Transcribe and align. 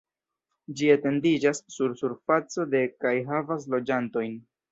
Ĝi 0.79 0.87
etendiĝas 0.93 1.59
sur 1.75 1.93
surfaco 2.01 2.67
de 2.73 2.83
kaj 3.05 3.13
havas 3.31 3.71
loĝantojn. 3.77 4.35